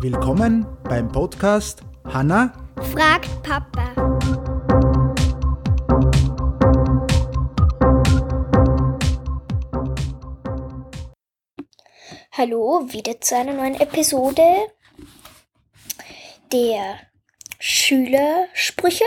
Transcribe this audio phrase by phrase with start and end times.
[0.00, 2.52] Willkommen beim Podcast Hanna
[2.92, 3.94] fragt Papa.
[12.30, 14.68] Hallo, wieder zu einer neuen Episode
[16.52, 17.00] der
[17.58, 19.04] Schülersprüche.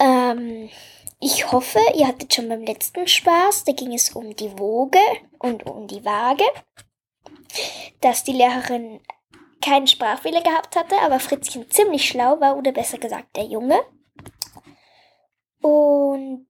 [0.00, 0.68] Ähm,
[1.20, 3.62] ich hoffe, ihr hattet schon beim letzten Spaß.
[3.62, 4.98] Da ging es um die Woge
[5.38, 6.44] und um die Waage.
[8.00, 9.00] Dass die Lehrerin
[9.60, 13.80] keinen Sprachfehler gehabt hatte, aber Fritzchen ziemlich schlau war, oder besser gesagt der Junge.
[15.60, 16.48] Und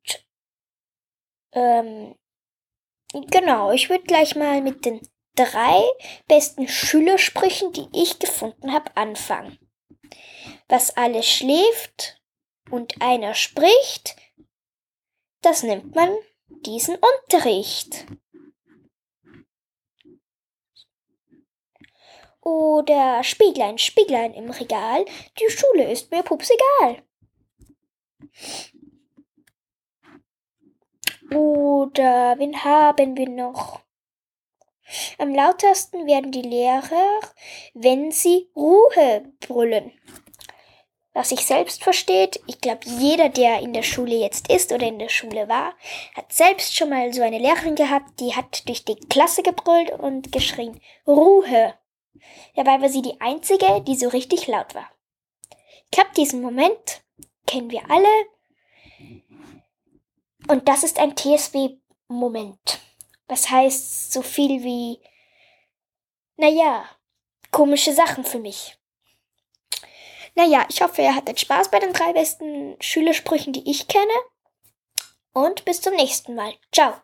[1.52, 2.14] ähm,
[3.30, 5.00] genau, ich würde gleich mal mit den
[5.34, 5.82] drei
[6.26, 9.58] besten Schülersprüchen, die ich gefunden habe, anfangen.
[10.68, 12.20] Was alles schläft
[12.70, 14.16] und einer spricht,
[15.42, 16.14] das nennt man
[16.48, 18.06] diesen Unterricht.
[22.40, 25.04] Oder Spieglein, Spieglein im Regal,
[25.38, 27.02] die Schule ist mir pups egal.
[31.30, 33.80] Oder wen haben wir noch?
[35.18, 37.20] Am lautesten werden die Lehrer,
[37.74, 39.92] wenn sie Ruhe brüllen
[41.18, 42.40] was sich selbst versteht.
[42.46, 45.74] Ich glaube, jeder, der in der Schule jetzt ist oder in der Schule war,
[46.14, 50.30] hat selbst schon mal so eine Lehrerin gehabt, die hat durch die Klasse gebrüllt und
[50.30, 51.74] geschrien, Ruhe.
[52.54, 54.90] Dabei war sie die einzige, die so richtig laut war.
[55.84, 57.02] Ich glaube, diesen Moment
[57.46, 58.08] kennen wir alle.
[60.48, 62.80] Und das ist ein TSW-Moment.
[63.26, 65.00] Das heißt so viel wie,
[66.36, 66.88] naja,
[67.50, 68.76] komische Sachen für mich.
[70.34, 74.12] Naja, ich hoffe, ihr hattet Spaß bei den drei besten Schülersprüchen, die ich kenne.
[75.32, 76.54] Und bis zum nächsten Mal.
[76.72, 76.94] Ciao.